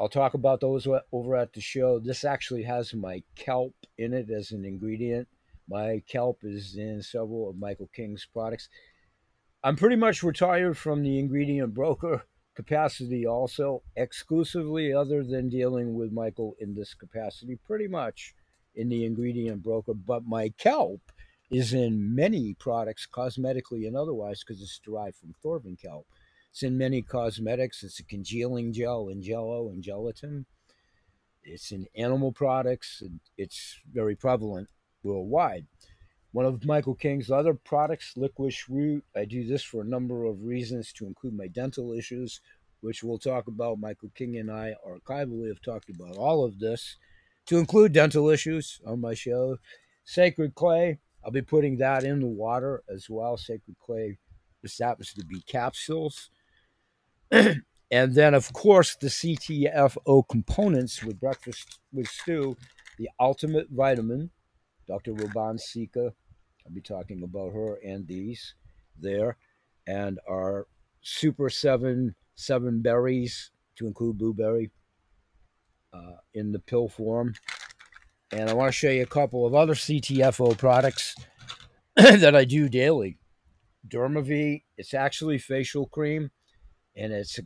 I'll 0.00 0.08
talk 0.08 0.32
about 0.32 0.60
those 0.60 0.88
over 1.12 1.36
at 1.36 1.52
the 1.52 1.60
show. 1.60 1.98
This 1.98 2.24
actually 2.24 2.62
has 2.62 2.94
my 2.94 3.22
kelp 3.34 3.74
in 3.98 4.14
it 4.14 4.30
as 4.30 4.52
an 4.52 4.64
ingredient. 4.64 5.28
My 5.68 6.02
kelp 6.06 6.40
is 6.42 6.76
in 6.76 7.02
several 7.02 7.50
of 7.50 7.58
Michael 7.58 7.90
King's 7.94 8.26
products. 8.32 8.70
I'm 9.62 9.76
pretty 9.76 9.96
much 9.96 10.22
retired 10.22 10.78
from 10.78 11.02
the 11.02 11.18
ingredient 11.18 11.74
broker 11.74 12.24
capacity, 12.54 13.26
also 13.26 13.82
exclusively, 13.94 14.92
other 14.92 15.22
than 15.22 15.50
dealing 15.50 15.94
with 15.94 16.12
Michael 16.12 16.56
in 16.60 16.74
this 16.74 16.94
capacity, 16.94 17.58
pretty 17.66 17.88
much 17.88 18.34
in 18.74 18.88
the 18.88 19.04
ingredient 19.04 19.62
broker. 19.62 19.92
But 19.92 20.24
my 20.24 20.48
kelp 20.50 21.00
is 21.50 21.72
in 21.72 22.14
many 22.14 22.54
products, 22.54 23.06
cosmetically 23.10 23.86
and 23.86 23.96
otherwise, 23.96 24.42
because 24.42 24.60
it's 24.60 24.78
derived 24.78 25.16
from 25.16 25.34
Thorvin 25.44 25.80
kelp. 25.80 26.06
It's 26.50 26.62
in 26.62 26.78
many 26.78 27.02
cosmetics. 27.02 27.82
It's 27.82 28.00
a 28.00 28.04
congealing 28.04 28.72
gel 28.72 29.08
in 29.08 29.22
jello 29.22 29.68
and 29.68 29.82
gelatin. 29.82 30.46
It's 31.44 31.70
in 31.70 31.86
animal 31.94 32.32
products. 32.32 33.02
It's 33.36 33.78
very 33.92 34.16
prevalent 34.16 34.68
worldwide. 35.02 35.66
One 36.32 36.44
of 36.44 36.64
Michael 36.64 36.94
King's 36.94 37.30
other 37.30 37.54
products, 37.54 38.14
Licorice 38.16 38.68
Root. 38.68 39.04
I 39.14 39.24
do 39.24 39.46
this 39.46 39.62
for 39.62 39.82
a 39.82 39.86
number 39.86 40.24
of 40.24 40.42
reasons 40.42 40.92
to 40.94 41.06
include 41.06 41.34
my 41.34 41.46
dental 41.46 41.92
issues, 41.92 42.40
which 42.80 43.02
we'll 43.02 43.18
talk 43.18 43.46
about. 43.46 43.78
Michael 43.78 44.10
King 44.14 44.36
and 44.36 44.50
I 44.50 44.74
archivally 44.86 45.48
have 45.48 45.62
talked 45.62 45.88
about 45.88 46.16
all 46.16 46.44
of 46.44 46.58
this 46.58 46.96
to 47.46 47.58
include 47.58 47.92
dental 47.92 48.28
issues 48.28 48.80
on 48.84 49.00
my 49.00 49.14
show. 49.14 49.58
Sacred 50.04 50.54
Clay, 50.54 50.98
I'll 51.26 51.32
be 51.32 51.42
putting 51.42 51.76
that 51.78 52.04
in 52.04 52.20
the 52.20 52.28
water 52.28 52.84
as 52.88 53.10
well. 53.10 53.36
Sacred 53.36 53.76
Clay, 53.80 54.16
this 54.62 54.78
happens 54.78 55.12
to 55.14 55.24
be 55.24 55.40
capsules. 55.40 56.30
and 57.32 58.14
then, 58.14 58.32
of 58.32 58.52
course, 58.52 58.94
the 58.94 59.08
CTFO 59.08 60.22
components 60.28 61.02
with 61.02 61.18
breakfast 61.18 61.80
with 61.92 62.06
stew, 62.06 62.56
the 62.98 63.10
ultimate 63.18 63.66
vitamin, 63.72 64.30
Dr. 64.86 65.14
Roban 65.14 65.58
Sika. 65.58 66.12
I'll 66.64 66.72
be 66.72 66.80
talking 66.80 67.24
about 67.24 67.52
her 67.52 67.80
and 67.84 68.06
these 68.06 68.54
there, 68.96 69.36
and 69.88 70.20
our 70.30 70.68
Super 71.00 71.50
Seven 71.50 72.14
Seven 72.36 72.82
Berries 72.82 73.50
to 73.76 73.88
include 73.88 74.18
blueberry 74.18 74.70
uh, 75.92 76.18
in 76.34 76.52
the 76.52 76.60
pill 76.60 76.88
form. 76.88 77.34
And 78.32 78.50
I 78.50 78.54
want 78.54 78.68
to 78.68 78.76
show 78.76 78.90
you 78.90 79.02
a 79.02 79.06
couple 79.06 79.46
of 79.46 79.54
other 79.54 79.74
CTFO 79.74 80.58
products 80.58 81.14
that 81.96 82.34
I 82.34 82.44
do 82.44 82.68
daily. 82.68 83.18
Dermav, 83.88 84.62
it's 84.76 84.94
actually 84.94 85.38
facial 85.38 85.86
cream, 85.86 86.30
and 86.96 87.12
it 87.12 87.38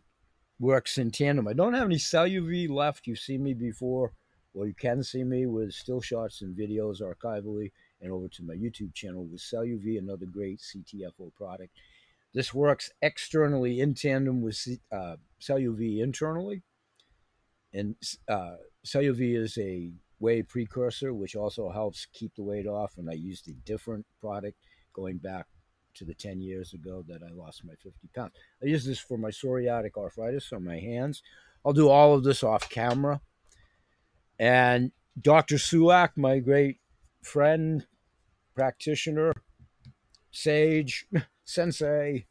works 0.59 0.97
in 0.97 1.11
tandem. 1.11 1.49
I 1.49 1.53
don't 1.53 1.75
have 1.75 1.87
any 1.87 1.97
CelluV 1.97 2.71
left. 2.71 3.07
You've 3.07 3.19
seen 3.19 3.43
me 3.43 3.53
before, 3.53 4.13
or 4.55 4.67
you 4.67 4.75
can 4.75 5.03
see 5.03 5.23
me 5.23 5.47
with 5.47 5.73
still 5.73 6.01
shots 6.01 6.41
and 6.41 6.57
videos 6.57 7.03
archivally, 7.03 7.73
and 8.01 8.11
over 8.11 8.29
to 8.29 8.43
my 8.43 8.55
YouTube 8.55 8.95
channel 8.95 9.25
with 9.25 9.41
CelluV, 9.41 9.99
another 9.99 10.27
great 10.27 10.61
CTFO 10.61 11.35
product. 11.35 11.73
This 12.33 12.55
works 12.55 12.91
externally 13.03 13.81
in 13.81 13.95
tandem 13.95 14.41
with 14.41 14.67
uh, 14.93 15.17
CelluV 15.41 16.01
internally. 16.01 16.63
And 17.73 17.97
uh, 18.29 18.57
CelluV 18.87 19.37
is 19.37 19.59
a 19.59 19.93
whey 20.21 20.43
precursor, 20.43 21.13
which 21.13 21.35
also 21.35 21.71
helps 21.71 22.07
keep 22.13 22.35
the 22.37 22.43
weight 22.43 22.67
off. 22.67 22.99
And 22.99 23.11
I 23.11 23.15
used 23.15 23.49
a 23.49 23.53
different 23.65 24.07
product 24.21 24.57
going 24.93 25.19
back 25.19 25.47
to 25.95 26.05
the 26.05 26.15
10 26.15 26.41
years 26.41 26.73
ago 26.73 27.05
that 27.09 27.23
I 27.23 27.33
lost 27.35 27.65
my 27.65 27.75
50 27.75 28.09
pounds. 28.15 28.33
I 28.63 28.67
use 28.67 28.85
this 28.85 29.01
for 29.01 29.19
my 29.19 29.31
psoriatic 29.31 29.97
arthritis 29.97 30.53
on 30.53 30.65
my 30.65 30.79
hands. 30.79 31.23
I'll 31.65 31.73
do 31.73 31.89
all 31.89 32.15
of 32.15 32.23
this 32.23 32.45
off 32.45 32.69
camera. 32.71 33.21
And 34.39 34.93
Dr. 35.21 35.57
Sulak, 35.57 36.11
my 36.17 36.39
great 36.39 36.79
friend, 37.23 37.87
practitioner, 38.55 39.33
sage, 40.31 41.07
sensei, 41.45 42.27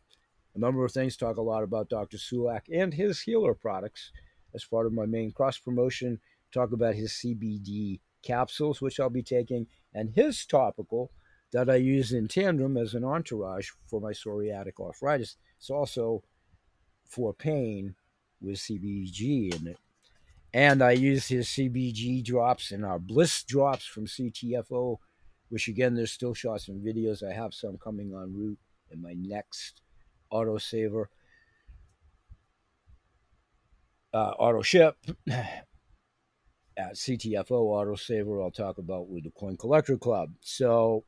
a 0.55 0.59
number 0.59 0.85
of 0.85 0.91
things. 0.91 1.17
Talk 1.17 1.37
a 1.37 1.41
lot 1.41 1.63
about 1.63 1.89
Dr. 1.89 2.17
Sulak 2.17 2.61
and 2.71 2.93
his 2.93 3.21
healer 3.21 3.53
products 3.53 4.11
as 4.55 4.63
part 4.63 4.85
of 4.85 4.93
my 4.93 5.05
main 5.05 5.31
cross 5.31 5.57
promotion. 5.57 6.19
Talk 6.51 6.71
about 6.71 6.95
his 6.95 7.11
CBD 7.13 7.99
capsules, 8.23 8.81
which 8.81 8.99
I'll 8.99 9.09
be 9.09 9.23
taking, 9.23 9.67
and 9.93 10.09
his 10.09 10.45
topical 10.45 11.11
that 11.51 11.69
I 11.69 11.75
use 11.75 12.11
in 12.11 12.27
tandem 12.27 12.77
as 12.77 12.93
an 12.93 13.03
entourage 13.03 13.69
for 13.87 13.99
my 13.99 14.11
psoriatic 14.11 14.79
arthritis. 14.79 15.37
It's 15.57 15.69
also 15.69 16.23
for 17.07 17.33
pain 17.33 17.95
with 18.41 18.57
CBG 18.57 19.55
in 19.59 19.67
it. 19.67 19.77
And 20.53 20.81
I 20.81 20.91
use 20.91 21.27
his 21.27 21.47
CBG 21.47 22.23
drops 22.23 22.71
and 22.71 22.85
our 22.85 22.99
Bliss 22.99 23.43
drops 23.43 23.85
from 23.85 24.05
CTFO, 24.05 24.97
which 25.49 25.67
again, 25.67 25.95
there's 25.95 26.11
still 26.11 26.33
shots 26.33 26.67
and 26.67 26.83
videos. 26.83 27.27
I 27.27 27.33
have 27.33 27.53
some 27.53 27.77
coming 27.77 28.13
en 28.13 28.33
route 28.35 28.59
in 28.91 29.01
my 29.01 29.13
next 29.13 29.81
autosaver, 30.31 31.05
uh, 34.13 34.33
auto 34.39 34.61
ship 34.61 34.97
Uh, 36.79 36.89
at 36.89 36.95
CTFO 36.95 37.49
autosaver. 37.49 38.43
I'll 38.43 38.51
talk 38.51 38.77
about 38.77 39.09
with 39.09 39.23
the 39.23 39.31
Coin 39.31 39.57
Collector 39.57 39.97
Club. 39.97 40.31
So 40.41 41.03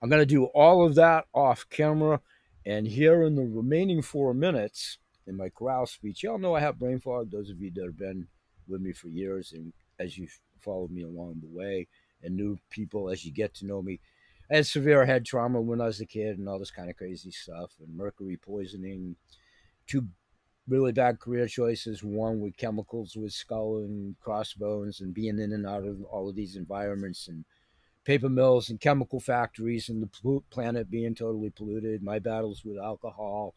I'm 0.00 0.08
going 0.08 0.22
to 0.22 0.26
do 0.26 0.44
all 0.46 0.84
of 0.84 0.94
that 0.96 1.26
off 1.34 1.66
camera. 1.70 2.20
And 2.64 2.86
here 2.86 3.22
in 3.24 3.34
the 3.34 3.42
remaining 3.42 4.02
four 4.02 4.34
minutes 4.34 4.98
in 5.26 5.36
my 5.36 5.48
corral 5.48 5.86
speech, 5.86 6.22
y'all 6.22 6.38
know 6.38 6.54
I 6.54 6.60
have 6.60 6.78
brain 6.78 7.00
fog. 7.00 7.30
Those 7.30 7.50
of 7.50 7.60
you 7.60 7.70
that 7.74 7.84
have 7.84 7.98
been 7.98 8.26
with 8.68 8.80
me 8.80 8.92
for 8.92 9.08
years 9.08 9.52
and 9.52 9.72
as 9.98 10.16
you've 10.16 10.38
followed 10.60 10.90
me 10.90 11.02
along 11.02 11.40
the 11.40 11.56
way, 11.56 11.88
and 12.22 12.36
new 12.36 12.56
people 12.70 13.10
as 13.10 13.24
you 13.24 13.32
get 13.32 13.52
to 13.54 13.66
know 13.66 13.82
me. 13.82 14.00
I 14.50 14.56
had 14.56 14.66
severe 14.66 15.04
head 15.04 15.24
trauma 15.24 15.60
when 15.60 15.80
I 15.80 15.86
was 15.86 16.00
a 16.00 16.06
kid 16.06 16.38
and 16.38 16.48
all 16.48 16.58
this 16.58 16.70
kind 16.70 16.88
of 16.88 16.96
crazy 16.96 17.30
stuff, 17.32 17.72
and 17.80 17.96
mercury 17.96 18.36
poisoning, 18.36 19.16
two 19.86 20.06
really 20.68 20.92
bad 20.92 21.20
career 21.20 21.46
choices. 21.48 22.02
One 22.02 22.40
with 22.40 22.56
chemicals 22.56 23.16
with 23.16 23.32
skull 23.32 23.78
and 23.78 24.18
crossbones, 24.20 25.00
and 25.00 25.14
being 25.14 25.38
in 25.38 25.52
and 25.52 25.66
out 25.66 25.84
of 25.84 26.02
all 26.04 26.28
of 26.28 26.36
these 26.36 26.56
environments 26.56 27.28
and 27.28 27.44
paper 28.04 28.28
mills 28.28 28.70
and 28.70 28.80
chemical 28.80 29.20
factories, 29.20 29.88
and 29.88 30.02
the 30.02 30.42
planet 30.50 30.90
being 30.90 31.14
totally 31.14 31.50
polluted. 31.50 32.02
My 32.02 32.18
battles 32.18 32.64
with 32.64 32.78
alcohol, 32.78 33.54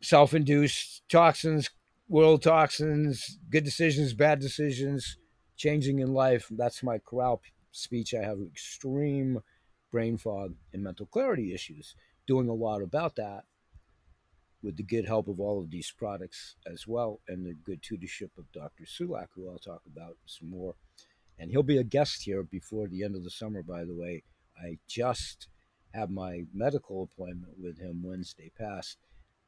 self 0.00 0.34
induced 0.34 1.08
toxins, 1.08 1.70
world 2.08 2.42
toxins, 2.42 3.38
good 3.50 3.64
decisions, 3.64 4.14
bad 4.14 4.38
decisions, 4.40 5.18
changing 5.56 5.98
in 5.98 6.12
life. 6.12 6.48
That's 6.50 6.82
my 6.82 6.98
corral 6.98 7.42
speech. 7.72 8.14
I 8.14 8.22
have 8.22 8.40
extreme 8.40 9.40
brain 9.90 10.16
fog 10.18 10.54
and 10.72 10.82
mental 10.82 11.06
clarity 11.06 11.52
issues. 11.54 11.94
Doing 12.26 12.48
a 12.48 12.54
lot 12.54 12.82
about 12.82 13.16
that 13.16 13.44
with 14.66 14.76
the 14.76 14.82
good 14.82 15.06
help 15.06 15.28
of 15.28 15.38
all 15.38 15.60
of 15.60 15.70
these 15.70 15.92
products 15.96 16.56
as 16.66 16.88
well, 16.88 17.20
and 17.28 17.46
the 17.46 17.54
good 17.54 17.80
tutorship 17.80 18.30
of 18.36 18.50
Dr. 18.50 18.82
Sulak, 18.82 19.28
who 19.32 19.48
I'll 19.48 19.58
talk 19.58 19.82
about 19.86 20.16
some 20.26 20.50
more. 20.50 20.74
And 21.38 21.52
he'll 21.52 21.62
be 21.62 21.78
a 21.78 21.84
guest 21.84 22.24
here 22.24 22.42
before 22.42 22.88
the 22.88 23.04
end 23.04 23.14
of 23.14 23.22
the 23.22 23.30
summer, 23.30 23.62
by 23.62 23.84
the 23.84 23.94
way. 23.94 24.24
I 24.60 24.78
just 24.88 25.46
have 25.94 26.10
my 26.10 26.42
medical 26.52 27.04
appointment 27.04 27.52
with 27.62 27.78
him 27.78 28.02
Wednesday 28.04 28.50
past 28.58 28.98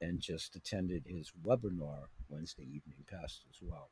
and 0.01 0.21
just 0.21 0.55
attended 0.55 1.03
his 1.05 1.33
webinar 1.45 2.05
Wednesday 2.29 2.63
evening 2.63 3.05
past 3.11 3.43
as 3.51 3.59
well. 3.61 3.91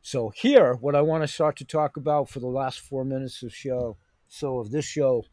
So 0.00 0.30
here, 0.34 0.72
what 0.72 0.94
I 0.94 1.02
want 1.02 1.22
to 1.22 1.28
start 1.28 1.56
to 1.56 1.66
talk 1.66 1.98
about 1.98 2.30
for 2.30 2.40
the 2.40 2.46
last 2.46 2.80
four 2.80 3.04
minutes 3.04 3.42
of 3.42 3.54
show, 3.54 3.98
so 4.26 4.58
of 4.58 4.70
this 4.70 4.86
show, 4.86 5.26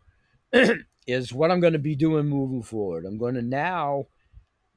is 1.07 1.31
what 1.31 1.50
I'm 1.50 1.62
going 1.62 1.74
to 1.74 1.79
be 1.79 1.95
doing 1.95 2.27
moving 2.27 2.62
forward. 2.62 3.05
I'm 3.05 3.17
going 3.17 3.36
to 3.36 3.41
now 3.41 4.07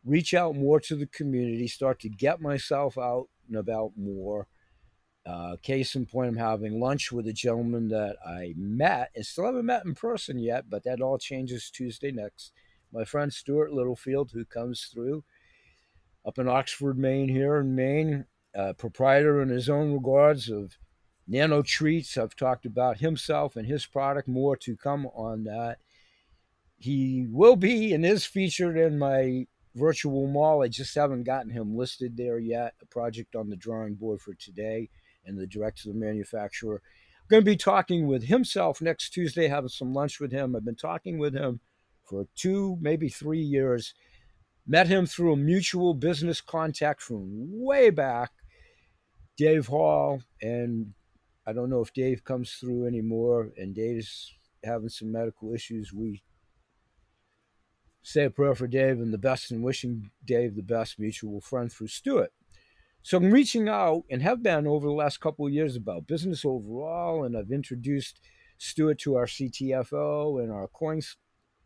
reach 0.05 0.35
out 0.35 0.55
more 0.55 0.81
to 0.81 0.97
the 0.97 1.07
community, 1.07 1.67
start 1.67 2.01
to 2.01 2.09
get 2.09 2.41
myself 2.41 2.99
out 2.99 3.29
and 3.49 3.57
about 3.57 3.93
more. 3.97 4.47
Uh, 5.27 5.57
case 5.63 5.95
in 5.95 6.05
point, 6.05 6.29
I'm 6.29 6.37
having 6.37 6.79
lunch 6.81 7.11
with 7.11 7.27
a 7.27 7.33
gentleman 7.33 7.89
that 7.89 8.17
I 8.27 8.53
met 8.57 9.11
and 9.17 9.25
still 9.25 9.47
haven't 9.47 9.65
met 9.65 9.87
in 9.87 9.95
person 9.95 10.39
yet, 10.39 10.69
but 10.69 10.85
that 10.85 11.01
all 11.01 11.17
changes 11.17 11.71
Tuesday 11.71 12.13
next. 12.13 12.53
My 12.93 13.05
friend 13.05 13.33
Stuart 13.33 13.73
Littlefield, 13.73 14.31
who 14.33 14.45
comes 14.45 14.91
through 14.93 15.25
up 16.27 16.39
in 16.39 16.49
Oxford, 16.49 16.99
Maine, 16.99 17.29
here 17.29 17.57
in 17.57 17.75
Maine, 17.75 18.27
proprietor 18.77 19.43
in 19.43 19.49
his 19.49 19.69
own 19.69 19.93
regards 19.93 20.49
of 20.49 20.77
Nano 21.27 21.63
Treats. 21.63 22.17
I've 22.17 22.37
talked 22.37 22.67
about 22.67 22.99
himself 22.99 23.57
and 23.57 23.67
his 23.67 23.87
product. 23.87 24.29
More 24.29 24.57
to 24.59 24.77
come 24.77 25.07
on 25.15 25.45
that. 25.45 25.79
He 26.77 27.27
will 27.31 27.57
be 27.57 27.95
and 27.95 28.05
is 28.05 28.27
featured 28.27 28.77
in 28.77 28.99
my 28.99 29.47
virtual 29.75 30.27
mall. 30.27 30.63
I 30.63 30.69
just 30.69 30.95
haven't 30.95 31.25
gotten 31.25 31.51
him 31.51 31.77
listed 31.77 32.17
there 32.17 32.39
yet. 32.39 32.75
A 32.83 32.87
project 32.87 33.35
on 33.35 33.51
the 33.51 33.57
drawing 33.57 33.95
board 33.95 34.21
for 34.21 34.35
today 34.35 34.89
and 35.27 35.39
the 35.39 35.47
director 35.47 35.89
of 35.89 35.95
the 35.95 36.01
manufacturer. 36.01 36.83
I'm 37.23 37.29
going 37.29 37.43
to 37.43 37.51
be 37.51 37.57
talking 37.57 38.07
with 38.07 38.25
himself 38.25 38.81
next 38.81 39.11
Tuesday, 39.11 39.49
having 39.49 39.69
some 39.69 39.95
lunch 39.95 40.21
with 40.21 40.31
him. 40.31 40.55
I've 40.55 40.65
been 40.65 40.77
talking 40.77 41.19
with 41.19 41.35
him 41.35 41.61
for 42.05 42.27
two, 42.35 42.77
maybe 42.81 43.09
three 43.09 43.41
years. 43.41 43.95
Met 44.67 44.89
him 44.89 45.07
through 45.07 45.33
a 45.33 45.37
mutual 45.37 45.95
business 45.95 46.41
contact 46.41 47.03
from 47.03 47.29
way 47.65 47.91
back 47.91 48.31
Dave 49.37 49.67
Hall, 49.67 50.23
and 50.41 50.95
I 51.47 51.53
don't 51.53 51.71
know 51.71 51.81
if 51.81 51.93
Dave 51.93 52.25
comes 52.25 52.53
through 52.53 52.87
anymore, 52.87 53.51
and 53.57 53.75
Dave's 53.75 54.33
having 54.63 54.89
some 54.89 55.13
medical 55.13 55.53
issues. 55.53 55.93
We 55.93 56.23
say 58.05 58.25
a 58.25 58.31
prayer 58.31 58.55
for 58.55 58.69
Dave 58.69 59.01
and 59.01 59.13
the 59.13 59.19
best, 59.19 59.51
and 59.51 59.65
wishing 59.65 60.11
Dave 60.25 60.55
the 60.55 60.63
best 60.63 61.01
mutual 61.01 61.41
friend 61.41 61.73
through 61.73 61.89
Stuart. 61.89 62.33
So 63.03 63.17
I'm 63.17 63.33
reaching 63.33 63.69
out 63.69 64.05
and 64.09 64.23
have 64.23 64.43
been 64.43 64.67
over 64.67 64.87
the 64.87 64.93
last 64.93 65.21
couple 65.21 65.47
of 65.47 65.53
years 65.53 65.75
about 65.75 66.07
business 66.07 66.45
overall, 66.45 67.25
and 67.25 67.37
I've 67.37 67.51
introduced 67.51 68.21
Stuart 68.59 68.99
to 69.01 69.17
our 69.17 69.27
CTFO 69.27 70.41
and 70.41 70.53
our 70.53 70.69
Coin 70.69 71.01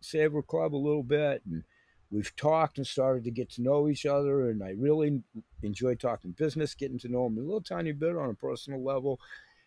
Saver 0.00 0.42
Club 0.42 0.74
a 0.74 0.76
little 0.76 1.02
bit, 1.02 1.42
and 1.44 1.64
we've 2.10 2.34
talked 2.36 2.78
and 2.78 2.86
started 2.86 3.24
to 3.24 3.30
get 3.30 3.50
to 3.50 3.62
know 3.62 3.88
each 3.88 4.06
other 4.06 4.48
and 4.50 4.62
i 4.62 4.70
really 4.78 5.22
enjoy 5.62 5.94
talking 5.94 6.32
business 6.32 6.74
getting 6.74 6.98
to 6.98 7.08
know 7.08 7.26
him 7.26 7.38
a 7.38 7.40
little 7.40 7.60
tiny 7.60 7.92
bit 7.92 8.16
on 8.16 8.30
a 8.30 8.34
personal 8.34 8.82
level 8.82 9.20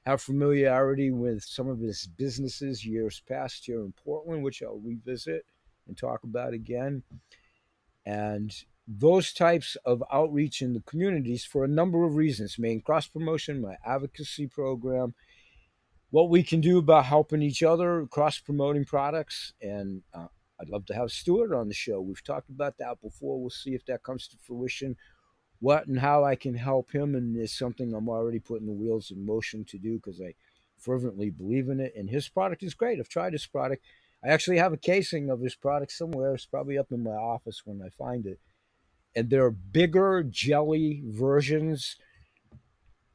have 0.05 0.21
familiarity 0.21 1.11
with 1.11 1.43
some 1.43 1.67
of 1.67 1.79
his 1.79 2.07
businesses 2.17 2.85
years 2.85 3.21
past 3.27 3.65
here 3.65 3.81
in 3.81 3.93
portland 4.03 4.43
which 4.43 4.61
i'll 4.63 4.81
revisit 4.83 5.45
and 5.87 5.97
talk 5.97 6.23
about 6.23 6.53
again 6.53 7.03
and 8.05 8.63
those 8.87 9.31
types 9.31 9.77
of 9.85 10.03
outreach 10.11 10.61
in 10.61 10.73
the 10.73 10.81
communities 10.81 11.45
for 11.45 11.63
a 11.63 11.67
number 11.67 12.03
of 12.03 12.15
reasons 12.15 12.57
main 12.59 12.81
cross 12.81 13.07
promotion 13.07 13.61
my 13.61 13.75
advocacy 13.85 14.47
program 14.47 15.13
what 16.11 16.29
we 16.29 16.43
can 16.43 16.59
do 16.61 16.77
about 16.77 17.05
helping 17.05 17.41
each 17.41 17.63
other, 17.63 18.05
cross 18.11 18.37
promoting 18.37 18.85
products. 18.85 19.53
And 19.61 20.03
uh, 20.13 20.27
I'd 20.59 20.69
love 20.69 20.85
to 20.87 20.93
have 20.93 21.11
Stuart 21.11 21.53
on 21.53 21.69
the 21.69 21.73
show. 21.73 22.01
We've 22.01 22.23
talked 22.23 22.49
about 22.49 22.77
that 22.77 23.01
before. 23.01 23.39
We'll 23.39 23.49
see 23.49 23.73
if 23.73 23.85
that 23.85 24.03
comes 24.03 24.27
to 24.27 24.37
fruition. 24.37 24.97
What 25.59 25.87
and 25.87 25.99
how 25.99 26.23
I 26.23 26.35
can 26.35 26.55
help 26.55 26.91
him, 26.91 27.15
and 27.15 27.37
it's 27.37 27.57
something 27.57 27.93
I'm 27.93 28.09
already 28.09 28.39
putting 28.39 28.65
the 28.65 28.73
wheels 28.73 29.11
in 29.11 29.25
motion 29.25 29.63
to 29.65 29.77
do 29.77 29.97
because 29.97 30.19
I 30.19 30.33
fervently 30.77 31.29
believe 31.29 31.69
in 31.69 31.79
it. 31.79 31.93
And 31.95 32.09
his 32.09 32.27
product 32.27 32.63
is 32.63 32.73
great. 32.73 32.99
I've 32.99 33.07
tried 33.07 33.33
his 33.33 33.45
product. 33.45 33.85
I 34.23 34.29
actually 34.29 34.57
have 34.57 34.73
a 34.73 34.77
casing 34.77 35.29
of 35.29 35.41
this 35.41 35.55
product 35.55 35.91
somewhere. 35.91 36.35
It's 36.35 36.45
probably 36.45 36.77
up 36.77 36.91
in 36.91 37.03
my 37.03 37.11
office 37.11 37.61
when 37.65 37.81
I 37.81 37.89
find 37.89 38.25
it. 38.25 38.39
And 39.15 39.29
there 39.29 39.45
are 39.45 39.51
bigger 39.51 40.23
jelly 40.23 41.03
versions 41.05 41.97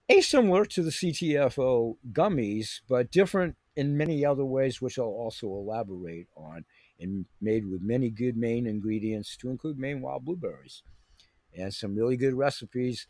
asimilar 0.09 0.65
to 0.67 0.83
the 0.83 0.91
CTFO 0.91 1.97
gummies, 2.13 2.81
but 2.89 3.11
different 3.11 3.57
in 3.77 3.97
many 3.97 4.25
other 4.25 4.45
ways, 4.45 4.81
which 4.81 4.99
I'll 4.99 5.07
also 5.07 5.47
elaborate 5.49 6.29
on, 6.37 6.65
and 6.99 7.27
made 7.41 7.71
with 7.71 7.83
many 7.83 8.11
good 8.11 8.37
Maine 8.37 8.67
ingredients 8.67 9.37
to 9.39 9.51
include 9.51 9.79
Maine 9.79 10.01
wild 10.01 10.25
blueberries 10.25 10.83
and 11.57 11.73
some 11.73 11.95
really 11.95 12.17
good 12.17 12.35
recipes. 12.35 13.07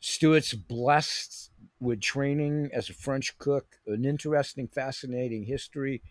Stuart's 0.00 0.54
blessed 0.54 1.50
with 1.80 2.00
training 2.00 2.70
as 2.72 2.88
a 2.88 2.94
French 2.94 3.36
cook, 3.38 3.66
an 3.86 4.04
interesting, 4.04 4.68
fascinating 4.68 5.44
history. 5.44 6.02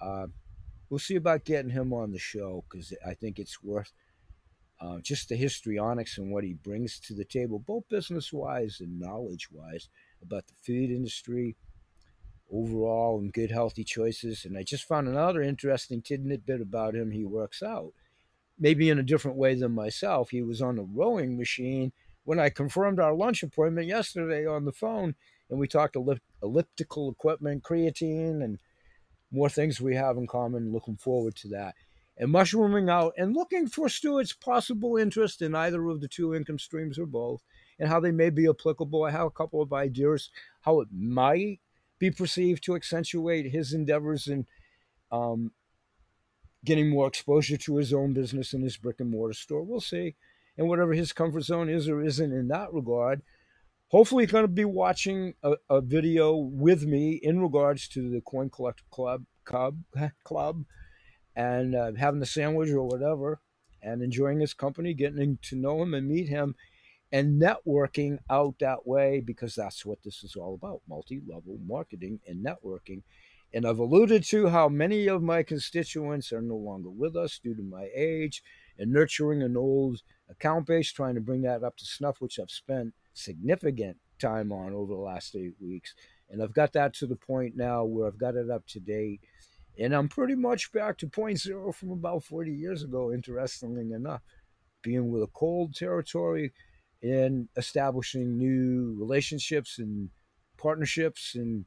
Uh, 0.00 0.26
we'll 0.88 0.98
see 0.98 1.16
about 1.16 1.44
getting 1.44 1.70
him 1.70 1.92
on 1.92 2.12
the 2.12 2.18
show 2.18 2.64
because 2.68 2.92
I 3.06 3.14
think 3.14 3.38
it's 3.38 3.62
worth 3.62 3.92
uh, 4.80 4.98
just 5.02 5.28
the 5.28 5.36
histrionics 5.36 6.18
and 6.18 6.32
what 6.32 6.44
he 6.44 6.54
brings 6.54 6.98
to 7.00 7.14
the 7.14 7.24
table, 7.24 7.58
both 7.58 7.88
business 7.88 8.32
wise 8.32 8.78
and 8.80 8.98
knowledge 8.98 9.48
wise, 9.50 9.88
about 10.22 10.46
the 10.46 10.54
food 10.62 10.90
industry 10.90 11.56
overall 12.52 13.18
and 13.18 13.32
good, 13.32 13.50
healthy 13.50 13.84
choices. 13.84 14.44
And 14.44 14.56
I 14.56 14.62
just 14.62 14.84
found 14.84 15.06
another 15.06 15.42
interesting 15.42 16.02
tidbit 16.02 16.60
about 16.60 16.94
him. 16.94 17.10
He 17.10 17.24
works 17.24 17.62
out, 17.62 17.92
maybe 18.58 18.88
in 18.88 18.98
a 18.98 19.04
different 19.04 19.36
way 19.36 19.54
than 19.54 19.72
myself. 19.72 20.30
He 20.30 20.42
was 20.42 20.62
on 20.62 20.78
a 20.78 20.82
rowing 20.82 21.36
machine 21.36 21.92
when 22.24 22.38
I 22.38 22.48
confirmed 22.50 23.00
our 23.00 23.14
lunch 23.14 23.42
appointment 23.42 23.86
yesterday 23.86 24.46
on 24.46 24.64
the 24.64 24.72
phone, 24.72 25.14
and 25.48 25.58
we 25.58 25.68
talked 25.68 25.94
ellip- 25.94 26.20
elliptical 26.42 27.10
equipment, 27.10 27.62
creatine, 27.62 28.42
and 28.42 28.58
more 29.30 29.48
things 29.48 29.80
we 29.80 29.94
have 29.96 30.16
in 30.16 30.26
common. 30.26 30.72
Looking 30.72 30.96
forward 30.96 31.36
to 31.36 31.48
that 31.48 31.74
and 32.20 32.30
mushrooming 32.30 32.90
out 32.90 33.14
and 33.16 33.34
looking 33.34 33.66
for 33.66 33.88
Stuart's 33.88 34.34
possible 34.34 34.98
interest 34.98 35.40
in 35.40 35.54
either 35.54 35.82
of 35.88 36.02
the 36.02 36.08
two 36.08 36.34
income 36.34 36.58
streams 36.58 36.98
or 36.98 37.06
both 37.06 37.42
and 37.78 37.88
how 37.88 37.98
they 37.98 38.10
may 38.10 38.28
be 38.28 38.46
applicable. 38.46 39.04
I 39.04 39.10
have 39.10 39.26
a 39.26 39.30
couple 39.30 39.62
of 39.62 39.72
ideas 39.72 40.30
how 40.60 40.80
it 40.80 40.88
might 40.92 41.60
be 41.98 42.10
perceived 42.10 42.62
to 42.64 42.76
accentuate 42.76 43.50
his 43.50 43.72
endeavors 43.72 44.28
in 44.28 44.46
um, 45.10 45.52
getting 46.62 46.90
more 46.90 47.06
exposure 47.06 47.56
to 47.56 47.76
his 47.76 47.94
own 47.94 48.12
business 48.12 48.52
in 48.52 48.60
his 48.60 48.76
brick 48.76 49.00
and 49.00 49.10
mortar 49.10 49.32
store. 49.32 49.62
We'll 49.62 49.80
see. 49.80 50.14
And 50.58 50.68
whatever 50.68 50.92
his 50.92 51.14
comfort 51.14 51.44
zone 51.44 51.70
is 51.70 51.88
or 51.88 52.02
isn't 52.02 52.32
in 52.32 52.48
that 52.48 52.70
regard, 52.72 53.22
hopefully 53.90 54.24
going 54.24 54.44
to 54.44 54.48
be 54.48 54.64
watching 54.64 55.34
a, 55.42 55.54
a, 55.68 55.80
video 55.80 56.34
with 56.34 56.84
me 56.84 57.18
in 57.22 57.40
regards 57.40 57.88
to 57.88 58.08
the 58.08 58.20
Coin 58.20 58.48
Collector 58.48 58.84
Club 58.90 59.24
Club 59.44 59.82
Club 60.24 60.64
and 61.36 61.74
uh, 61.74 61.92
having 61.98 62.20
the 62.20 62.26
sandwich 62.26 62.70
or 62.70 62.86
whatever 62.86 63.40
and 63.82 64.02
enjoying 64.02 64.40
his 64.40 64.54
company, 64.54 64.94
getting 64.94 65.38
to 65.42 65.56
know 65.56 65.82
him 65.82 65.94
and 65.94 66.08
meet 66.08 66.28
him 66.28 66.54
and 67.12 67.42
networking 67.42 68.18
out 68.30 68.54
that 68.60 68.86
way 68.86 69.20
because 69.20 69.54
that's 69.54 69.84
what 69.84 69.98
this 70.04 70.22
is 70.22 70.36
all 70.36 70.54
about 70.54 70.82
multi 70.88 71.20
level 71.26 71.58
marketing 71.66 72.20
and 72.26 72.44
networking. 72.44 73.02
And 73.52 73.66
I've 73.66 73.80
alluded 73.80 74.22
to 74.26 74.48
how 74.48 74.68
many 74.68 75.08
of 75.08 75.22
my 75.22 75.42
constituents 75.42 76.32
are 76.32 76.42
no 76.42 76.54
longer 76.54 76.90
with 76.90 77.16
us 77.16 77.40
due 77.42 77.56
to 77.56 77.62
my 77.62 77.88
age 77.96 78.44
and 78.78 78.92
nurturing 78.92 79.42
an 79.42 79.56
old 79.56 80.02
account 80.30 80.66
base, 80.66 80.92
trying 80.92 81.16
to 81.16 81.20
bring 81.20 81.42
that 81.42 81.64
up 81.64 81.76
to 81.78 81.84
snuff, 81.84 82.20
which 82.20 82.38
I've 82.38 82.50
spent 82.50 82.94
significant 83.20 83.96
time 84.20 84.52
on 84.52 84.72
over 84.72 84.94
the 84.94 85.00
last 85.00 85.34
eight 85.36 85.54
weeks. 85.60 85.94
And 86.28 86.42
I've 86.42 86.54
got 86.54 86.72
that 86.74 86.94
to 86.94 87.06
the 87.06 87.16
point 87.16 87.56
now 87.56 87.84
where 87.84 88.06
I've 88.06 88.18
got 88.18 88.36
it 88.36 88.50
up 88.50 88.66
to 88.68 88.80
date 88.80 89.20
and 89.78 89.94
I'm 89.94 90.08
pretty 90.08 90.34
much 90.34 90.72
back 90.72 90.98
to 90.98 91.06
point 91.06 91.38
zero 91.38 91.72
from 91.72 91.90
about 91.90 92.24
40 92.24 92.52
years 92.52 92.82
ago, 92.82 93.12
interestingly 93.12 93.92
enough, 93.92 94.22
being 94.82 95.10
with 95.10 95.22
a 95.22 95.28
cold 95.28 95.74
territory 95.74 96.52
and 97.02 97.48
establishing 97.56 98.36
new 98.36 98.94
relationships 98.98 99.78
and 99.78 100.10
partnerships 100.58 101.34
and 101.34 101.64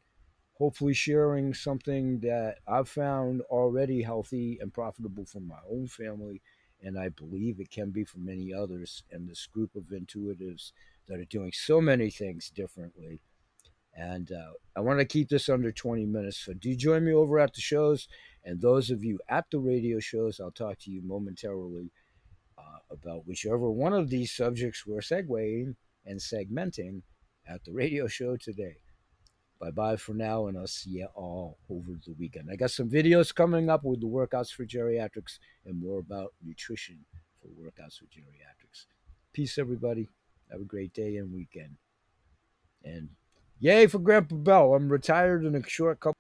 hopefully 0.60 0.94
sharing 0.94 1.54
something 1.54 2.20
that 2.20 2.58
I've 2.68 2.90
found 2.90 3.42
already 3.50 4.04
healthy 4.04 4.60
and 4.62 4.72
profitable 4.72 5.26
for 5.26 5.40
my 5.40 5.60
own 5.70 5.88
family. 5.88 6.42
And 6.84 7.00
I 7.00 7.10
believe 7.10 7.60
it 7.60 7.72
can 7.72 7.90
be 7.90 8.04
for 8.04 8.20
many 8.20 8.54
others 8.54 9.04
and 9.12 9.28
this 9.28 9.48
group 9.48 9.76
of 9.76 9.86
intuitives 9.86 10.72
that 11.08 11.20
are 11.20 11.26
doing 11.26 11.52
so 11.54 11.82
many 11.82 12.10
things 12.10 12.50
differently 12.50 13.22
and 13.96 14.32
uh, 14.32 14.54
I 14.76 14.82
want 14.82 15.00
to 15.00 15.06
keep 15.06 15.30
this 15.30 15.50
under 15.50 15.72
20 15.72 16.06
minutes. 16.06 16.38
So 16.38 16.54
do 16.54 16.76
join 16.76 17.06
me 17.06 17.14
over 17.14 17.40
at 17.40 17.54
the 17.54 17.62
shows. 17.62 18.08
And 18.44 18.60
those 18.60 18.90
of 18.90 19.04
you 19.04 19.20
at 19.30 19.46
the 19.52 19.60
radio 19.60 20.00
shows, 20.00 20.40
I'll 20.40 20.52
talk 20.52 20.80
to 20.80 20.92
you 20.92 21.02
momentarily 21.04 21.92
uh, 22.58 22.80
about 22.92 23.28
whichever 23.28 23.70
one 23.70 23.94
of 23.94 24.10
these 24.10 24.32
subjects 24.32 24.86
we're 24.86 25.00
segueing 25.00 25.76
and 26.06 26.20
segmenting 26.20 27.02
at 27.48 27.64
the 27.66 27.72
radio 27.72 28.08
show 28.08 28.36
today. 28.36 28.78
Bye 29.62 29.72
bye 29.72 29.96
for 29.96 30.14
now, 30.14 30.48
and 30.48 30.58
I'll 30.58 30.68
see 30.68 30.90
you 30.90 31.08
all 31.16 31.58
over 31.70 31.98
the 32.06 32.14
weekend. 32.20 32.50
I 32.52 32.58
got 32.58 32.72
some 32.72 32.90
videos 32.90 33.34
coming 33.34 33.70
up 33.70 33.86
with 33.86 34.02
the 34.02 34.08
workouts 34.08 34.50
for 34.50 34.66
geriatrics 34.66 35.40
and 35.66 35.82
more 35.82 36.00
about 36.00 36.34
nutrition 36.44 37.06
for 37.42 37.48
workouts 37.48 38.00
for 38.00 38.06
geriatrics. 38.06 38.88
Peace, 39.32 39.58
everybody. 39.58 40.10
Have 40.54 40.62
a 40.62 40.66
great 40.66 40.94
day 40.94 41.18
and 41.18 41.34
weekend. 41.34 41.76
And 42.86 43.10
Yay 43.60 43.88
for 43.88 43.98
Grandpa 43.98 44.36
Bell. 44.36 44.76
I'm 44.76 44.88
retired 44.88 45.44
in 45.46 45.56
a 45.56 45.68
short 45.68 46.00
couple 46.00 46.20